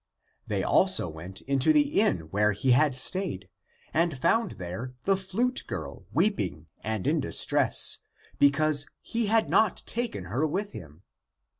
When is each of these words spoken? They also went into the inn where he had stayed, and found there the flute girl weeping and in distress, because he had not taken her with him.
They 0.47 0.63
also 0.63 1.07
went 1.07 1.41
into 1.41 1.71
the 1.71 2.01
inn 2.01 2.21
where 2.31 2.53
he 2.53 2.71
had 2.71 2.95
stayed, 2.95 3.47
and 3.93 4.17
found 4.17 4.53
there 4.53 4.95
the 5.03 5.15
flute 5.15 5.63
girl 5.67 6.07
weeping 6.11 6.65
and 6.83 7.05
in 7.05 7.19
distress, 7.19 7.99
because 8.39 8.89
he 9.03 9.27
had 9.27 9.47
not 9.47 9.83
taken 9.85 10.25
her 10.25 10.43
with 10.47 10.71
him. 10.71 11.03